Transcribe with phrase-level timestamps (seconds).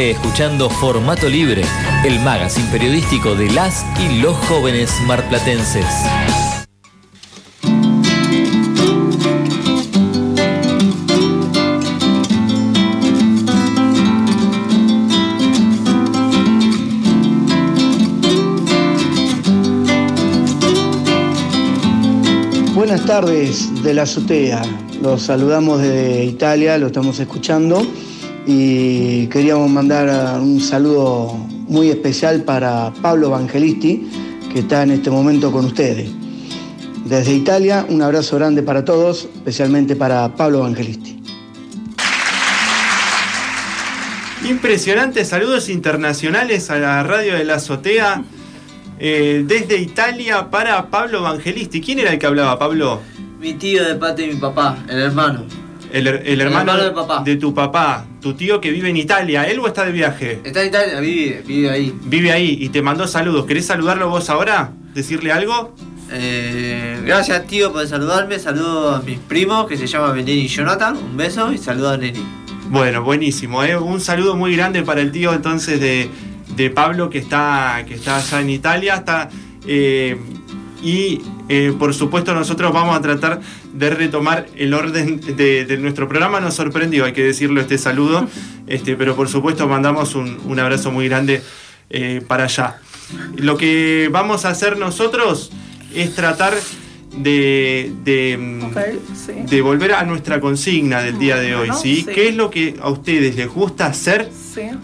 [0.00, 1.64] Escuchando Formato Libre,
[2.04, 5.84] el magazine periodístico de las y los jóvenes marplatenses.
[22.72, 24.62] Buenas tardes de la azotea.
[25.02, 27.84] Los saludamos desde Italia, lo estamos escuchando
[28.46, 31.34] y queríamos mandar un saludo
[31.68, 34.08] muy especial para Pablo Evangelisti,
[34.52, 36.10] que está en este momento con ustedes.
[37.04, 41.22] Desde Italia, un abrazo grande para todos, especialmente para Pablo Evangelisti.
[44.48, 48.22] Impresionantes saludos internacionales a la radio de la azotea.
[49.00, 51.80] Eh, desde Italia para Pablo Evangelisti.
[51.80, 53.00] ¿Quién era el que hablaba, Pablo?
[53.40, 55.44] Mi tío de parte de mi papá, el hermano.
[55.92, 57.22] El, hermano, de, papá.
[57.24, 59.44] de tu papá, tu tío que vive en Italia.
[59.44, 60.40] ¿Él o está de viaje?
[60.44, 61.94] Está en Italia, vive, vive ahí.
[62.04, 63.46] Vive ahí y te mandó saludos.
[63.46, 64.72] ¿Querés saludarlo vos ahora?
[64.94, 65.74] ¿Decirle algo?
[66.10, 68.38] Eh, gracias tío por saludarme.
[68.38, 70.96] Saludo a mis primos que se llaman Benny y Jonathan.
[70.96, 72.24] Un beso y saludo a Neni.
[72.70, 73.62] Bueno, buenísimo.
[73.64, 73.76] ¿eh?
[73.76, 76.10] Un saludo muy grande para el tío entonces de,
[76.54, 78.94] de Pablo que está, que está allá en Italia.
[78.96, 79.30] Está,
[79.66, 80.18] eh,
[80.82, 83.40] y eh, por supuesto nosotros vamos a tratar
[83.78, 86.40] de retomar el orden de, nuestro programa.
[86.40, 88.28] Nos sorprendió, hay que decirlo, este saludo,
[88.66, 91.42] este, pero por supuesto mandamos un, abrazo muy grande
[91.90, 92.78] eh, para allá.
[93.36, 95.50] Lo que vamos a hacer nosotros
[95.94, 96.54] es tratar
[97.16, 102.04] de, de, volver a nuestra consigna del día de hoy, ¿sí?
[102.04, 104.30] ¿Qué es lo que a ustedes les gusta hacer?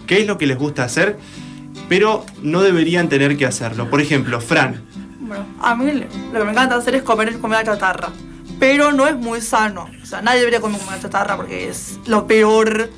[0.07, 1.17] ¿Qué es lo que les gusta hacer?
[1.87, 3.89] Pero no deberían tener que hacerlo.
[3.89, 4.81] Por ejemplo, Fran,
[5.25, 8.09] bueno, a mí lo que me encanta hacer es comer comida chatarra.
[8.59, 9.89] Pero no es muy sano.
[10.01, 12.89] O sea, nadie debería comer comida chatarra porque es lo peor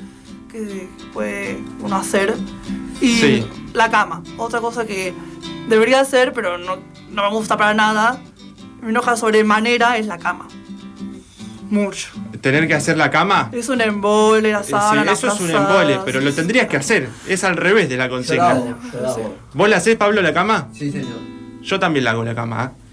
[0.50, 2.34] que puede uno hacer.
[3.00, 4.22] Y la cama.
[4.36, 5.14] Otra cosa que
[5.68, 6.76] debería hacer, pero no,
[7.10, 8.20] no me gusta para nada,
[8.82, 10.48] me enoja sobremanera, es la cama.
[11.70, 12.08] Mucho.
[12.40, 13.50] ¿Tener que hacer la cama?
[13.52, 17.08] Es un embole, la sábana, sí, Eso es un embole, pero lo tendrías que hacer.
[17.26, 18.76] Es al revés de la consigna.
[19.52, 20.68] ¿Vos la hacés, Pablo, la cama?
[20.72, 21.18] Sí, señor.
[21.60, 22.87] Yo también la hago la cama, ¿eh?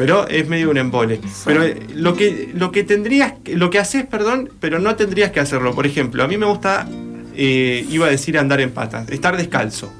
[0.00, 1.20] Pero es medio un embole.
[1.44, 5.40] Pero eh, lo que, lo que tendrías, lo que haces, perdón, pero no tendrías que
[5.40, 5.74] hacerlo.
[5.74, 6.88] Por ejemplo, a mí me gusta,
[7.36, 9.92] eh, iba a decir andar en patas, estar descalzo.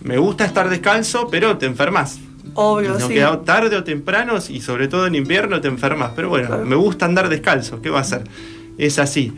[0.00, 2.18] Me gusta estar descalzo, pero te enfermas.
[2.54, 3.16] Obvio, no sí.
[3.44, 6.12] tarde o temprano y sobre todo en invierno te enfermas.
[6.16, 7.82] Pero bueno, me gusta andar descalzo.
[7.82, 8.24] ¿Qué va a hacer?
[8.78, 9.34] Es así.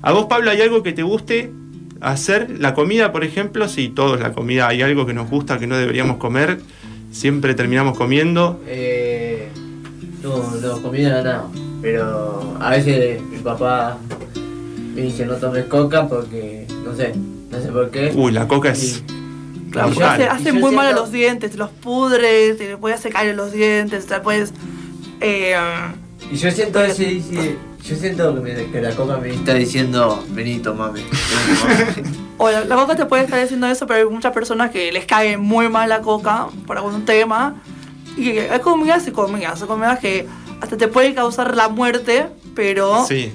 [0.00, 1.52] ¿A vos, Pablo, hay algo que te guste
[2.00, 2.48] hacer?
[2.58, 4.68] La comida, por ejemplo, sí, todos la comida.
[4.68, 6.60] Hay algo que nos gusta que no deberíamos comer
[7.12, 8.60] siempre terminamos comiendo.
[8.66, 8.91] Eh,
[10.62, 11.44] no, comida nada.
[11.80, 13.98] Pero a veces mi papá
[14.94, 17.12] me dice no tomes coca porque no sé,
[17.50, 18.12] no sé por qué.
[18.14, 19.02] Uy, la coca es.
[19.74, 24.20] hace, muy mal a los dientes, te los pudres, te puedes secar los dientes, te
[24.20, 24.52] puedes.
[25.20, 25.56] Eh,
[26.30, 27.20] y yo siento ese,
[27.84, 31.02] yo siento que, la coca me está diciendo, vení, tomame.
[32.38, 35.36] o la, coca te puede estar diciendo eso, pero hay muchas personas que les cae
[35.36, 37.56] muy mal la coca por algún tema.
[38.16, 39.62] Y hay comidas y comidas.
[39.62, 40.26] Hay comidas que
[40.62, 43.04] hasta te pueden causar la muerte, pero...
[43.04, 43.32] Sí.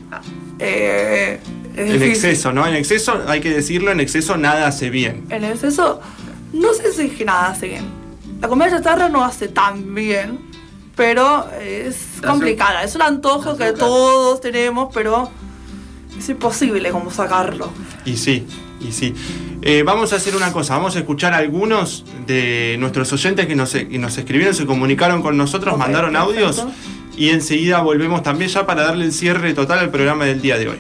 [0.60, 1.40] Eh,
[1.76, 2.66] en exceso, ¿no?
[2.66, 5.26] En exceso, hay que decirlo, en exceso nada hace bien.
[5.30, 6.00] En exceso,
[6.54, 7.86] no sé si es que nada hace bien.
[8.42, 10.40] La comida chatarra no hace tan bien,
[10.96, 12.84] pero es complicada.
[12.84, 15.30] Es un antojo que todos tenemos, pero
[16.18, 17.70] es imposible como sacarlo.
[18.06, 18.48] Y sí,
[18.80, 19.14] y sí.
[19.62, 23.56] Eh, vamos a hacer una cosa, vamos a escuchar a algunos de nuestros oyentes que
[23.56, 26.66] nos, nos escribieron, se comunicaron con nosotros, mandaron audios
[27.18, 30.70] y enseguida volvemos también ya para darle el cierre total al programa del día de
[30.70, 30.78] hoy.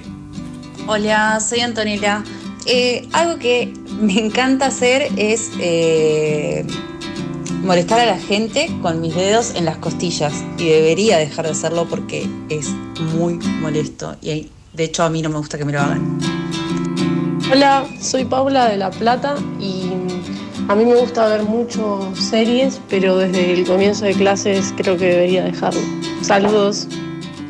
[0.85, 2.23] Hola, soy Antonella.
[2.67, 6.65] Eh, algo que me encanta hacer es eh,
[7.63, 11.87] molestar a la gente con mis dedos en las costillas y debería dejar de hacerlo
[11.89, 12.69] porque es
[13.15, 16.19] muy molesto y de hecho a mí no me gusta que me lo hagan.
[17.51, 19.89] Hola, soy Paula de La Plata y
[20.67, 25.05] a mí me gusta ver mucho series, pero desde el comienzo de clases creo que
[25.05, 25.79] debería dejarlo.
[26.27, 26.89] Saludos.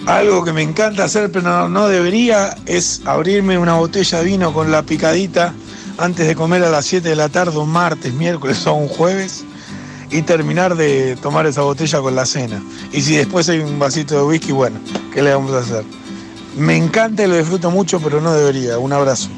[0.06, 4.70] Algo que me encanta hacer, pero no, debería, es abrirme una botella de vino con
[4.70, 5.52] la picadita
[5.98, 9.44] antes de comer a las 7 de la tarde, un martes, miércoles o un jueves
[10.12, 12.62] y terminar de tomar esa botella con la cena.
[12.92, 14.80] Y si después hay un vasito de whisky, bueno,
[15.12, 15.84] ¿qué le vamos a hacer?
[16.56, 18.78] Me encanta y lo disfruto mucho, pero no debería.
[18.78, 19.30] Un abrazo.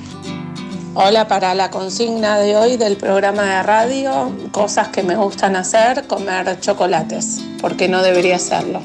[0.96, 6.08] Hola, para la consigna de hoy del programa de radio, cosas que me gustan hacer,
[6.08, 8.82] comer chocolates, porque no debería hacerlo.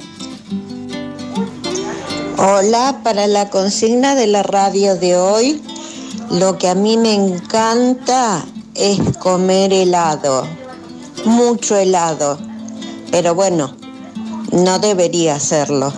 [2.47, 5.63] Hola, para la consigna de la radio de hoy,
[6.31, 8.45] Lo que a mí me encanta
[8.75, 10.47] es comer helado,
[11.25, 12.37] mucho helado.
[13.11, 13.75] Pero bueno,
[14.53, 15.91] no debería hacerlo.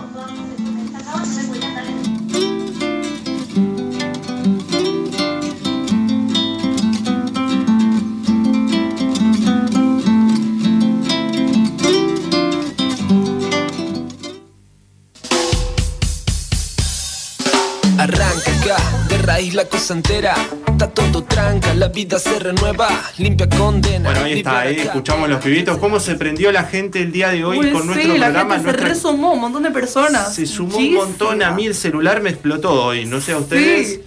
[19.47, 20.35] Raíz la cosa entera.
[20.67, 24.09] Está todo tranca, la vida se renueva, limpia condena.
[24.11, 25.77] Bueno, ahí está, ahí escuchamos los pibitos.
[25.79, 28.55] ¿Cómo se prendió la gente el día de hoy Uy, con sí, nuestro la programa?
[28.55, 30.35] gente se Nuestra- resumó, un montón de personas.
[30.35, 33.87] Se sumó un montón, a mí el celular me explotó hoy, no sé a ustedes.
[33.87, 34.01] Sí.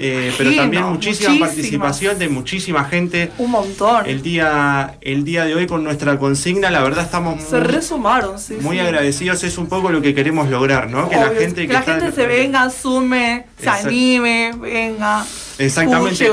[0.00, 1.48] Eh, pero también muchísima muchísimas.
[1.50, 3.30] participación de muchísima gente.
[3.38, 4.06] Un montón.
[4.06, 8.38] El día, el día de hoy con nuestra consigna, la verdad estamos Se muy, resumaron,
[8.38, 8.54] sí.
[8.60, 8.80] muy sí.
[8.80, 9.44] agradecidos.
[9.44, 11.08] Es un poco lo que queremos lograr, ¿no?
[11.08, 15.24] Que la gente que, que la gente se venga, sume, se anime, venga.
[15.58, 16.30] Exactamente.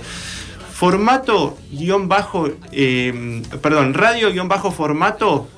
[0.73, 5.49] Formato guion bajo, eh, perdón, radio guion bajo formato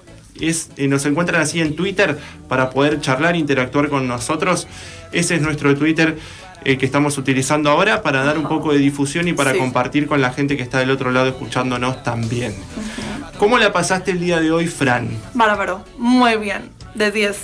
[0.40, 2.18] es, eh, nos encuentran así en Twitter
[2.48, 4.66] para poder charlar, interactuar con nosotros.
[5.12, 6.18] Ese es nuestro Twitter
[6.64, 9.58] eh, que estamos utilizando ahora para dar un poco de difusión y para Sí.
[9.58, 12.54] compartir con la gente que está del otro lado escuchándonos también.
[13.38, 15.08] ¿Cómo la pasaste el día de hoy, Fran?
[15.34, 16.70] Bárbaro, muy bien.
[16.94, 17.36] De 10.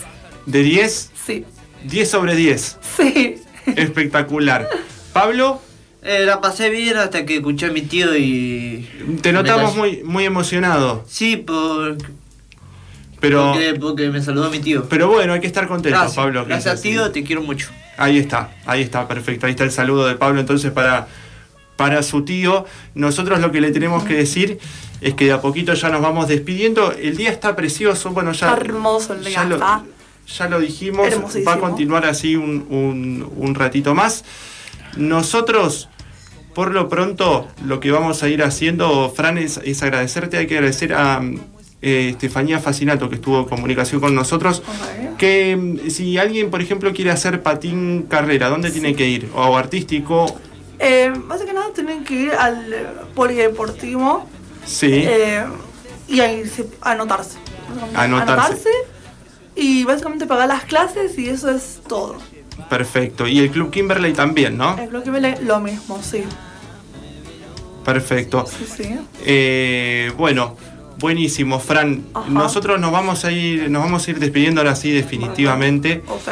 [0.47, 1.11] ¿De 10?
[1.25, 1.45] Sí.
[1.85, 2.79] 10 sobre 10.
[2.97, 3.37] Sí.
[3.77, 4.69] Espectacular.
[5.13, 5.61] Pablo,
[6.07, 8.87] Eh, la pasé bien hasta que escuché a mi tío y.
[9.23, 11.03] te notamos muy, muy emocionado.
[11.09, 11.97] Sí, por,
[13.29, 14.87] Pero, porque, porque me saludó mi tío.
[14.89, 16.45] pero bueno, hay que estar contento, Gracias, Pablo.
[16.45, 17.69] gracias tío, te quiero mucho.
[17.97, 19.47] Ahí está, ahí está, perfecto.
[19.47, 21.07] Ahí está el saludo de Pablo entonces para,
[21.77, 22.67] para su tío.
[22.95, 24.59] Nosotros lo que le tenemos que decir
[25.01, 26.93] es que de a poquito ya nos vamos despidiendo.
[26.93, 29.59] El día está precioso, bueno, ya, Está hermoso el día, ya, lo,
[30.27, 31.07] ya lo dijimos,
[31.47, 34.25] va a continuar así un, un- un ratito más.
[34.97, 35.89] Nosotros,
[36.55, 40.37] por lo pronto, lo que vamos a ir haciendo, Fran, es, es agradecerte.
[40.39, 41.21] Hay que agradecer a
[41.85, 44.63] eh, Estefanía Fascinato, que estuvo en comunicación con nosotros.
[45.19, 49.29] Que mm, si alguien, por ejemplo, quiere hacer patín carrera, ¿dónde tiene que ir?
[49.35, 50.27] O artístico,
[50.79, 52.57] Eh, más que nada tienen que ir al
[53.15, 54.27] polideportivo
[54.67, 54.91] sí.
[54.93, 55.45] eh,
[56.09, 57.39] y ahí se- anotarse.
[57.95, 58.69] Anotarse.
[59.57, 62.17] y básicamente pagar las clases y eso es todo.
[62.69, 63.27] Perfecto.
[63.29, 64.77] Y el Club Kimberley también, ¿no?
[64.79, 66.25] El Club Kimberley, lo mismo, sí.
[67.85, 68.45] Perfecto.
[68.47, 68.97] Sí, sí.
[69.25, 70.57] Eh, bueno,
[71.05, 72.03] buenísimo, Fran.
[72.15, 72.31] Ajá.
[72.31, 76.03] Nosotros nos vamos a ir, nos vamos a ir despidiendo ahora sí definitivamente.
[76.09, 76.29] Ok.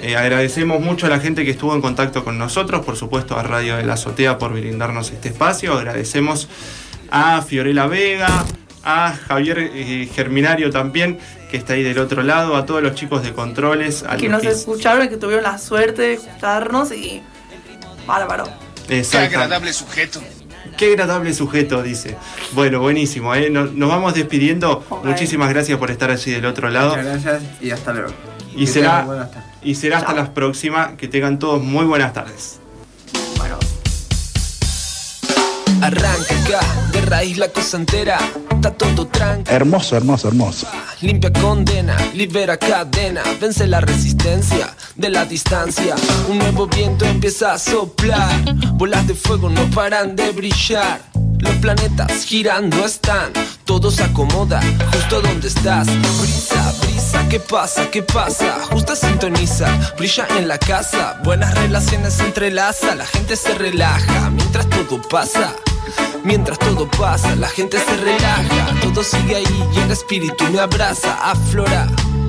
[0.00, 3.42] Eh, agradecemos mucho a la gente que estuvo en contacto con nosotros, por supuesto a
[3.42, 5.72] Radio de la Azotea por brindarnos este espacio.
[5.72, 6.48] Agradecemos
[7.10, 8.44] a Fiorella Vega,
[8.84, 11.18] a Javier eh, Germinario también,
[11.50, 14.42] que está ahí del otro lado, a todos los chicos de controles, a que nos
[14.42, 17.20] que- escucharon y que tuvieron la suerte de escucharnos y.
[18.06, 18.44] Bárbaro.
[18.88, 19.72] Exacto.
[19.72, 20.20] sujeto.
[20.78, 22.16] Qué agradable sujeto, dice.
[22.52, 23.34] Bueno, buenísimo.
[23.34, 23.50] ¿eh?
[23.50, 24.84] Nos, nos vamos despidiendo.
[25.04, 26.90] Muchísimas gracias por estar allí del otro lado.
[26.96, 28.12] Muchas gracias y hasta luego.
[28.54, 29.48] Y Que será, tengan buenas tardes.
[29.62, 30.92] y será hasta las próximas.
[30.96, 32.60] Que tengan todos muy buenas tardes.
[35.88, 36.60] Arranca acá,
[36.92, 38.18] de raíz la cosa entera.
[38.54, 40.66] Está todo tranca, Hermoso, hermoso, hermoso.
[41.00, 45.94] limpia condena, libera cadena, vence la resistencia de la distancia.
[46.28, 48.34] Un nuevo viento empieza a soplar,
[48.74, 51.00] bolas de fuego no paran de brillar.
[51.38, 53.32] Los planetas girando están,
[53.64, 54.60] todo se acomoda
[54.92, 55.86] justo donde estás.
[56.20, 57.88] Brisa, brisa, ¿qué pasa?
[57.90, 58.58] ¿Qué pasa?
[58.70, 61.18] Justa sintoniza, brilla en la casa.
[61.24, 65.54] Buenas relaciones se entrelaza, la gente se relaja mientras todo pasa.
[66.24, 71.14] Mientras todo pasa, la gente se relaja, todo sigue ahí y el espíritu me abraza,
[71.30, 71.86] aflora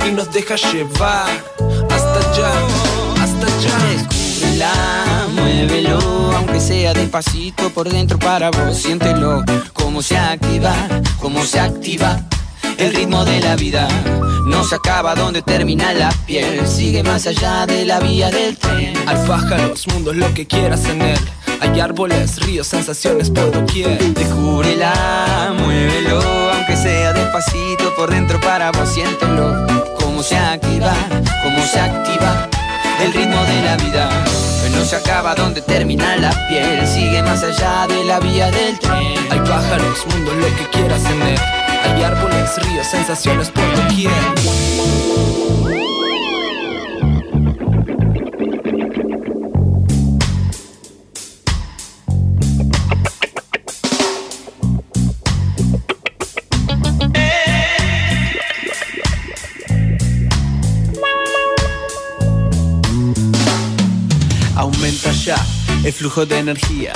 [0.08, 1.30] y nos deja llevar
[1.90, 2.52] hasta allá,
[3.22, 5.28] hasta allá.
[5.34, 6.00] Muévelo,
[6.36, 9.44] aunque sea despacito por dentro para vos, siéntelo,
[9.74, 10.74] cómo se activa,
[11.20, 12.20] cómo se activa.
[12.80, 13.90] El ritmo de la vida
[14.46, 18.94] no se acaba donde termina la piel, sigue más allá de la vía del tren.
[19.06, 21.20] Hay pájaros, mundos, lo que quieras en él.
[21.60, 24.02] Hay árboles, ríos, sensaciones por doquier.
[24.14, 26.22] Descúbrela, muévelo,
[26.54, 29.68] aunque sea despacito por dentro para vos, siéntelo,
[30.00, 30.94] cómo se activa,
[31.44, 32.48] cómo se activa.
[33.04, 34.10] El ritmo de la vida
[34.74, 39.18] no se acaba donde termina la piel, sigue más allá de la vía del tren.
[39.32, 41.59] Hay pájaros, mundos, lo que quieras en él.
[41.84, 44.12] Hay árboles, ríos, sensaciones por doquier.
[64.56, 65.38] Aumenta ya
[65.84, 66.94] el flujo de energía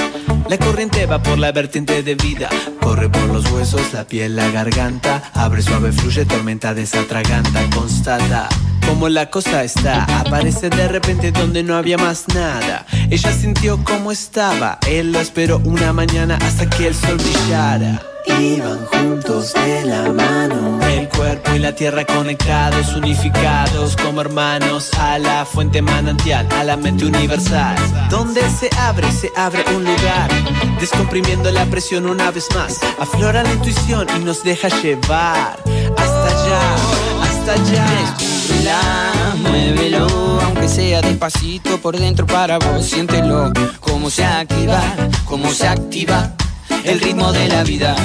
[0.49, 2.49] la corriente va por la vertiente de vida.
[2.81, 5.31] Corre por los huesos, la piel, la garganta.
[5.33, 7.69] Abre suave, fluye, tormenta desatraganta.
[7.75, 8.49] Constata
[8.87, 10.03] cómo la cosa está.
[10.19, 12.85] Aparece de repente donde no había más nada.
[13.09, 14.77] Ella sintió cómo estaba.
[14.87, 18.12] Él lo esperó una mañana hasta que el sol brillara.
[18.25, 20.79] Iban juntos de la mano.
[20.87, 26.77] El cuerpo y la tierra conectados, unificados como hermanos a la fuente manantial, a la
[26.77, 27.75] mente universal.
[28.09, 30.29] Donde se abre, se abre un lugar.
[30.79, 32.79] Descomprimiendo la presión una vez más.
[32.99, 35.59] Aflora la intuición y nos deja llevar.
[35.97, 36.75] Hasta allá,
[37.23, 37.85] hasta allá.
[38.17, 38.81] Descúbrela,
[39.41, 40.07] muévelo,
[40.41, 44.81] aunque sea despacito por dentro para vos, siéntelo, cómo se activa,
[45.25, 46.33] cómo se activa
[46.83, 47.95] el ritmo de la vida.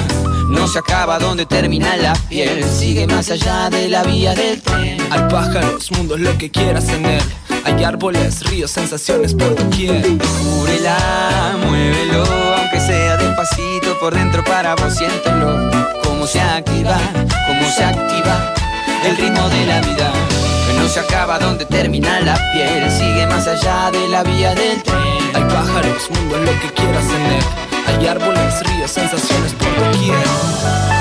[0.49, 4.97] No se acaba donde termina la piel, sigue más allá de la vía del tren.
[5.11, 7.21] Hay pájaros, mundos, lo que quieras tener.
[7.65, 10.01] Hay árboles, ríos, sensaciones por doquier.
[10.01, 12.23] Descúbrela, muévelo,
[12.57, 15.69] aunque sea despacito por dentro para vos, siéntelo.
[16.03, 16.97] Cómo se activa,
[17.47, 18.53] cómo se activa
[19.05, 20.11] el ritmo de la vida.
[20.67, 24.81] Que no se acaba donde termina la piel, sigue más allá de la vía del
[24.81, 25.35] tren.
[25.35, 27.68] Hay pájaros, mundos, lo que quieras tener.
[27.89, 30.98] Hay árboles, ríos, sensaciones por doquier.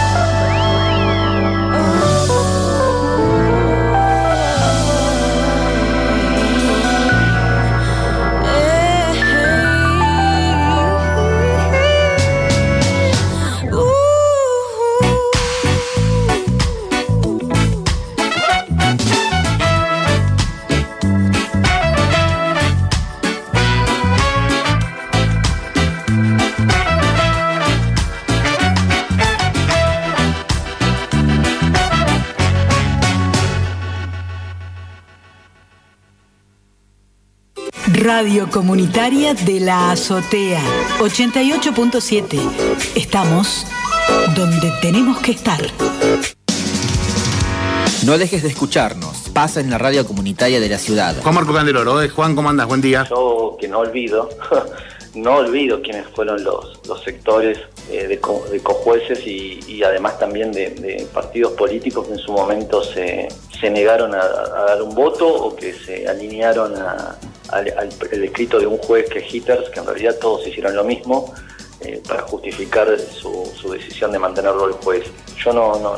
[38.08, 40.62] Radio Comunitaria de la Azotea
[40.98, 42.40] 88.7.
[42.94, 43.66] Estamos
[44.34, 45.60] donde tenemos que estar.
[48.06, 49.28] No dejes de escucharnos.
[49.34, 51.16] Pasa en la radio comunitaria de la ciudad.
[51.22, 52.08] Juan Marco Candeloro, ¿eh?
[52.08, 52.66] Juan, ¿cómo andas?
[52.66, 53.06] Buen día.
[53.10, 54.30] Yo que no olvido,
[55.14, 57.58] no olvido quiénes fueron los, los sectores
[57.90, 62.32] eh, de, co- de cojueces y, y además también de, partidos políticos que en su
[62.32, 63.28] momento se,
[63.60, 67.16] se negaron a, dar un voto o que se alinearon a-
[67.50, 67.72] al,
[68.12, 71.32] el escrito de un juez que Hitters, que en realidad todos hicieron lo mismo
[71.80, 75.04] eh, para justificar su, su decisión de mantenerlo el juez.
[75.42, 75.96] Yo no, no,